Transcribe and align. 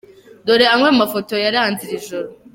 Dore 0.45 0.65
amwe 0.75 0.89
mu 0.91 0.97
mafoto 1.01 1.33
yaranze 1.43 1.79
iri 1.85 2.05
joro:. 2.07 2.29